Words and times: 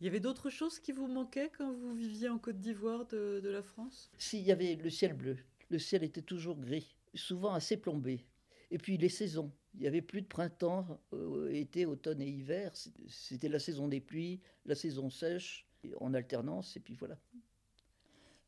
Il 0.00 0.04
y 0.04 0.08
avait 0.08 0.20
d'autres 0.20 0.50
choses 0.50 0.78
qui 0.78 0.92
vous 0.92 1.06
manquaient 1.06 1.50
quand 1.56 1.72
vous 1.72 1.94
viviez 1.94 2.28
en 2.28 2.38
Côte 2.38 2.60
d'Ivoire 2.60 3.06
de, 3.06 3.40
la 3.48 3.62
France? 3.62 4.10
S'il 4.18 4.42
y 4.42 4.52
avait 4.52 4.74
le 4.76 4.90
ciel 4.90 5.14
bleu, 5.14 5.38
le 5.70 5.78
ciel 5.78 6.04
était 6.04 6.22
toujours 6.22 6.58
gris, 6.58 6.96
souvent 7.14 7.54
assez 7.54 7.78
plombé. 7.78 8.26
Et 8.70 8.78
puis 8.78 8.98
les 8.98 9.08
saisons. 9.08 9.50
Il 9.74 9.80
n'y 9.80 9.86
avait 9.86 10.02
plus 10.02 10.22
de 10.22 10.26
printemps, 10.26 11.00
euh, 11.12 11.50
été, 11.50 11.86
automne 11.86 12.20
et 12.20 12.28
hiver. 12.28 12.72
C'était 13.08 13.48
la 13.48 13.58
saison 13.58 13.88
des 13.88 14.00
pluies, 14.00 14.40
la 14.64 14.74
saison 14.74 15.10
sèche, 15.10 15.66
en 16.00 16.14
alternance, 16.14 16.76
et 16.76 16.80
puis 16.80 16.94
voilà. 16.94 17.18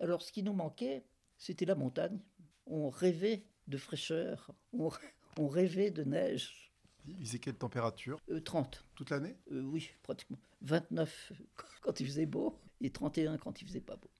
Alors 0.01 0.23
ce 0.23 0.33
qui 0.33 0.43
nous 0.43 0.55
manquait, 0.55 1.05
c'était 1.37 1.67
la 1.67 1.75
montagne. 1.75 2.19
On 2.67 2.91
rêvait 2.91 3.45
de 3.69 3.79
fraîcheur, 3.79 4.51
on 4.73 5.49
rêvait 5.49 5.91
de 5.91 6.05
neige. 6.05 6.68
Il 7.19 7.27
faisait 7.27 7.39
quelle 7.39 7.55
température 7.57 8.21
Euh, 8.31 8.41
30, 8.41 8.85
Toute 8.95 9.11
l'année? 9.11 9.37
Euh, 9.53 9.63
oui, 9.63 9.91
pratiquement. 10.03 10.39
29 10.63 11.33
quand 11.83 12.01
il 12.01 12.07
faisait 12.07 12.27
beau 12.27 12.59
et 12.81 12.91
31 12.91 13.39
quand 13.39 13.61
il 13.61 13.67
faisait 13.67 13.81
pas 13.81 13.97
beau. 13.97 14.11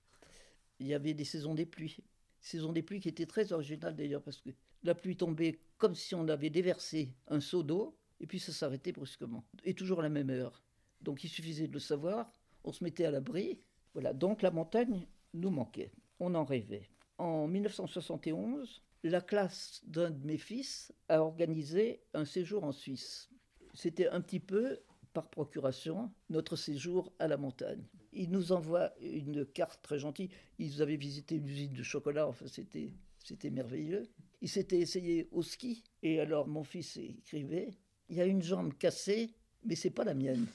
Il 0.79 0.87
y 0.87 0.93
avait 0.93 1.13
des 1.13 1.25
saisons 1.25 1.53
des 1.53 1.65
pluies. 1.65 1.97
Saison 2.41 2.71
des 2.71 2.81
pluies 2.83 3.01
qui 3.01 3.09
étaient 3.09 3.25
très 3.25 3.51
originales 3.51 3.95
d'ailleurs 3.95 4.23
parce 4.23 4.39
que 4.39 4.49
la 4.83 4.95
pluie 4.95 5.17
tombait 5.17 5.59
comme 5.77 5.95
si 5.95 6.15
on 6.15 6.27
avait 6.29 6.49
déversé 6.49 7.13
un 7.27 7.41
seau 7.41 7.63
d'eau 7.63 7.97
et 8.21 8.27
puis 8.27 8.39
ça 8.39 8.51
s'arrêtait 8.53 8.91
brusquement. 8.93 9.43
Et 9.63 9.73
toujours 9.73 9.99
à 9.99 10.03
la 10.03 10.09
même 10.09 10.29
heure. 10.29 10.63
Donc 11.01 11.23
il 11.23 11.29
suffisait 11.29 11.67
de 11.67 11.73
le 11.73 11.79
savoir, 11.79 12.31
on 12.63 12.71
se 12.71 12.83
mettait 12.83 13.05
à 13.05 13.11
l'abri. 13.11 13.61
Voilà, 13.93 14.13
donc 14.13 14.41
la 14.41 14.51
montagne 14.51 15.07
nous 15.33 15.49
manquait. 15.49 15.91
On 16.19 16.35
en 16.35 16.45
rêvait. 16.45 16.89
En 17.19 17.49
1971, 17.49 18.81
la 19.03 19.19
classe 19.19 19.81
d'un 19.85 20.09
de 20.09 20.25
mes 20.25 20.37
fils 20.37 20.93
a 21.09 21.21
organisé 21.21 22.01
un 22.13 22.23
séjour 22.23 22.63
en 22.63 22.71
Suisse. 22.71 23.29
C'était 23.73 24.07
un 24.07 24.21
petit 24.21 24.39
peu 24.39 24.79
par 25.11 25.29
procuration 25.29 26.13
notre 26.29 26.55
séjour 26.55 27.11
à 27.19 27.27
la 27.27 27.35
montagne. 27.35 27.83
Ils 28.13 28.31
nous 28.31 28.53
envoient 28.53 28.93
une 29.01 29.45
carte 29.45 29.81
très 29.81 29.99
gentille. 29.99 30.29
Ils 30.59 30.81
avaient 30.81 30.95
visité 30.95 31.35
une 31.35 31.49
usine 31.49 31.73
de 31.73 31.83
chocolat, 31.83 32.25
enfin 32.25 32.47
c'était 32.47 32.93
c'était 33.25 33.49
merveilleux. 33.49 34.07
Ils 34.39 34.47
s'étaient 34.47 34.79
essayés 34.79 35.27
au 35.33 35.43
ski 35.43 35.83
et 36.01 36.21
alors 36.21 36.47
mon 36.47 36.63
fils 36.63 36.95
écrivait 36.95 37.71
il 38.07 38.15
y 38.15 38.21
a 38.21 38.25
une 38.25 38.41
jambe 38.41 38.73
cassée, 38.77 39.35
mais 39.65 39.75
c'est 39.75 39.89
pas 39.89 40.05
la 40.05 40.13
mienne. 40.13 40.47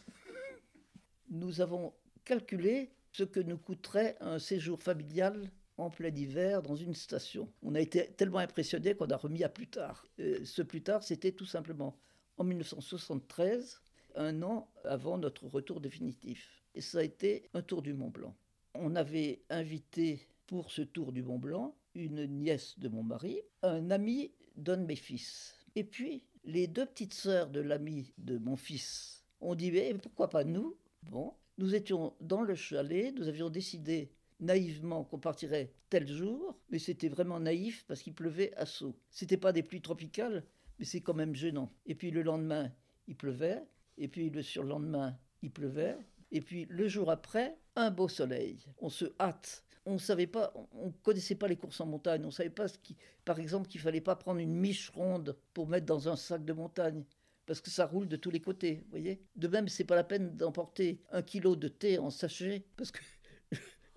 Nous 1.29 1.61
avons 1.61 1.92
calculé 2.25 2.91
ce 3.12 3.23
que 3.23 3.41
nous 3.41 3.59
coûterait 3.59 4.17
un 4.20 4.39
séjour 4.39 4.83
familial 4.83 5.51
en 5.77 5.91
plein 5.91 6.14
hiver 6.14 6.62
dans 6.62 6.77
une 6.77 6.94
station. 6.94 7.53
On 7.62 7.75
a 7.75 7.80
été 7.80 8.12
tellement 8.12 8.39
impressionnés 8.39 8.94
qu'on 8.94 9.06
a 9.06 9.17
remis 9.17 9.44
à 9.44 9.48
plus 9.48 9.69
tard. 9.69 10.06
Euh, 10.20 10.44
ce 10.44 10.62
plus 10.62 10.83
tard, 10.83 11.03
c'était 11.03 11.33
tout 11.33 11.47
simplement 11.47 11.98
en 12.36 12.44
1973, 12.44 13.80
un 14.17 14.42
an 14.42 14.69
avant 14.84 15.19
notre 15.19 15.47
retour 15.47 15.80
définitif. 15.80 16.62
Et 16.75 16.80
ça 16.80 16.98
a 16.98 17.02
été 17.02 17.48
un 17.55 17.62
tour 17.62 17.83
du 17.83 17.95
Mont 17.95 18.11
Blanc. 18.11 18.34
On 18.75 18.97
avait 18.97 19.42
invité 19.50 20.27
pour 20.47 20.70
ce 20.70 20.83
tour 20.83 21.12
du 21.12 21.22
Mont 21.22 21.39
Blanc 21.39 21.77
une 21.95 22.27
nièce 22.27 22.78
de 22.78 22.89
mon 22.89 23.02
mari, 23.02 23.41
un 23.62 23.91
ami 23.91 24.33
d'un 24.56 24.77
de 24.77 24.84
mes 24.84 24.97
fils. 24.97 25.55
Et 25.77 25.84
puis, 25.84 26.25
les 26.45 26.67
deux 26.67 26.86
petites 26.86 27.14
sœurs 27.14 27.50
de 27.50 27.61
l'ami 27.61 28.12
de 28.19 28.39
mon 28.39 28.56
fils 28.56 29.25
ont 29.41 29.55
dit, 29.55 29.70
mais 29.70 29.95
pourquoi 29.95 30.28
pas 30.28 30.45
nous? 30.45 30.77
Bon, 31.02 31.34
nous 31.58 31.75
étions 31.75 32.14
dans 32.20 32.42
le 32.42 32.55
chalet, 32.55 33.14
nous 33.17 33.28
avions 33.28 33.50
décidé 33.50 34.11
naïvement 34.41 35.05
qu'on 35.05 35.19
partirait 35.19 35.73
tel 35.91 36.07
jour, 36.07 36.59
mais 36.71 36.79
c'était 36.79 37.09
vraiment 37.09 37.41
naïf 37.41 37.85
parce 37.87 38.03
qu'il 38.03 38.15
pleuvait 38.15 38.55
à 38.57 38.67
saut. 38.67 38.97
C'était 39.11 39.37
pas 39.37 39.53
des 39.53 39.63
pluies 39.63 39.83
tropicales, 39.83 40.45
mais 40.79 40.85
c'est 40.85 41.01
quand 41.01 41.15
même 41.15 41.35
gênant. 41.35 41.73
Et 41.87 41.95
puis 41.95 42.11
le 42.11 42.23
lendemain, 42.23 42.73
il 43.07 43.17
pleuvait, 43.17 43.63
et 43.99 44.09
puis 44.09 44.31
le 44.31 44.43
surlendemain, 44.43 45.17
il 45.43 45.51
pleuvait, 45.51 45.97
et 46.33 46.41
puis 46.41 46.67
le 46.69 46.89
jour 46.89 47.11
après, 47.11 47.57
un 47.77 47.91
beau 47.91 48.09
soleil. 48.09 48.59
On 48.79 48.89
se 48.89 49.07
hâte. 49.21 49.65
On 49.87 49.99
savait 49.99 50.27
pas, 50.27 50.55
on 50.73 50.91
connaissait 50.91 51.35
pas 51.35 51.47
les 51.47 51.57
courses 51.57 51.81
en 51.81 51.87
montagne. 51.87 52.25
On 52.25 52.31
savait 52.31 52.51
pas 52.51 52.69
ce 52.69 52.79
qui, 52.79 52.97
par 53.25 53.39
exemple, 53.39 53.69
qu'il 53.69 53.81
fallait 53.81 54.01
pas 54.01 54.17
prendre 54.17 54.41
une 54.41 54.55
miche 54.55 54.89
ronde 54.91 55.37
pour 55.53 55.69
mettre 55.69 55.87
dans 55.87 56.08
un 56.08 56.17
sac 56.17 56.45
de 56.45 56.53
montagne. 56.55 57.05
Parce 57.47 57.61
que 57.61 57.69
ça 57.69 57.85
roule 57.85 58.08
de 58.08 58.17
tous 58.17 58.31
les 58.31 58.41
côtés, 58.41 58.83
voyez. 58.89 59.20
De 59.37 59.47
même, 59.48 59.69
c'est 59.69 59.85
pas 59.85 59.95
la 59.95 60.05
peine 60.05 60.35
d'emporter 60.35 61.03
un 61.13 61.20
kilo 61.20 61.55
de 61.57 61.69
thé 61.69 61.98
en 61.98 62.08
sachet, 62.08 62.64
parce 62.77 62.91
que 62.91 63.01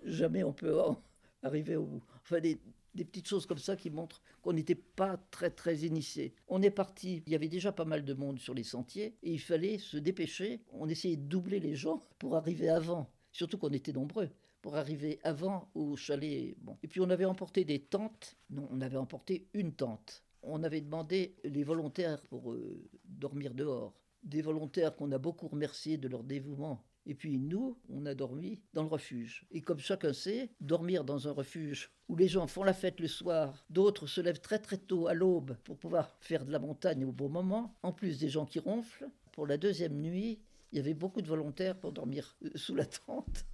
jamais 0.04 0.44
on 0.44 0.52
peut 0.52 0.78
arriver 1.42 1.76
au 1.76 1.84
bout. 1.84 2.02
Enfin, 2.22 2.40
des, 2.40 2.58
des 2.94 3.04
petites 3.04 3.28
choses 3.28 3.46
comme 3.46 3.58
ça 3.58 3.76
qui 3.76 3.90
montrent 3.90 4.22
qu'on 4.42 4.52
n'était 4.52 4.74
pas 4.74 5.16
très 5.30 5.50
très 5.50 5.78
initié. 5.78 6.34
On 6.48 6.62
est 6.62 6.70
parti, 6.70 7.22
il 7.26 7.32
y 7.32 7.36
avait 7.36 7.48
déjà 7.48 7.72
pas 7.72 7.84
mal 7.84 8.04
de 8.04 8.14
monde 8.14 8.38
sur 8.38 8.54
les 8.54 8.64
sentiers 8.64 9.16
et 9.22 9.32
il 9.32 9.40
fallait 9.40 9.78
se 9.78 9.96
dépêcher. 9.96 10.60
On 10.72 10.88
essayait 10.88 11.16
de 11.16 11.22
doubler 11.22 11.60
les 11.60 11.74
gens 11.74 12.02
pour 12.18 12.36
arriver 12.36 12.68
avant, 12.68 13.10
surtout 13.32 13.58
qu'on 13.58 13.70
était 13.70 13.92
nombreux, 13.92 14.30
pour 14.62 14.76
arriver 14.76 15.20
avant 15.22 15.70
au 15.74 15.96
chalet. 15.96 16.56
Bon. 16.58 16.76
Et 16.82 16.88
puis 16.88 17.00
on 17.00 17.10
avait 17.10 17.24
emporté 17.24 17.64
des 17.64 17.80
tentes. 17.80 18.36
Non, 18.50 18.68
on 18.70 18.80
avait 18.80 18.96
emporté 18.96 19.48
une 19.54 19.72
tente. 19.72 20.24
On 20.42 20.62
avait 20.62 20.80
demandé 20.80 21.36
les 21.44 21.64
volontaires 21.64 22.22
pour 22.22 22.52
euh, 22.52 22.88
dormir 23.04 23.54
dehors. 23.54 23.94
Des 24.22 24.42
volontaires 24.42 24.96
qu'on 24.96 25.12
a 25.12 25.18
beaucoup 25.18 25.48
remerciés 25.48 25.98
de 25.98 26.08
leur 26.08 26.24
dévouement. 26.24 26.84
Et 27.08 27.14
puis 27.14 27.38
nous, 27.38 27.78
on 27.88 28.04
a 28.04 28.14
dormi 28.14 28.60
dans 28.74 28.82
le 28.82 28.88
refuge. 28.88 29.46
Et 29.50 29.62
comme 29.62 29.78
chacun 29.78 30.12
sait, 30.12 30.50
dormir 30.60 31.04
dans 31.04 31.26
un 31.26 31.32
refuge 31.32 31.90
où 32.08 32.16
les 32.16 32.28
gens 32.28 32.46
font 32.46 32.62
la 32.62 32.74
fête 32.74 33.00
le 33.00 33.08
soir, 33.08 33.64
d'autres 33.70 34.06
se 34.06 34.20
lèvent 34.20 34.42
très 34.42 34.58
très 34.58 34.76
tôt 34.76 35.08
à 35.08 35.14
l'aube 35.14 35.56
pour 35.64 35.78
pouvoir 35.78 36.14
faire 36.20 36.44
de 36.44 36.52
la 36.52 36.58
montagne 36.58 37.06
au 37.06 37.12
bon 37.12 37.30
moment, 37.30 37.74
en 37.82 37.92
plus 37.92 38.18
des 38.18 38.28
gens 38.28 38.44
qui 38.44 38.58
ronflent, 38.58 39.08
pour 39.32 39.46
la 39.46 39.56
deuxième 39.56 39.98
nuit, 39.98 40.38
il 40.70 40.76
y 40.76 40.80
avait 40.80 40.94
beaucoup 40.94 41.22
de 41.22 41.28
volontaires 41.28 41.78
pour 41.78 41.92
dormir 41.92 42.36
euh, 42.44 42.50
sous 42.54 42.74
la 42.74 42.84
tente. 42.84 43.46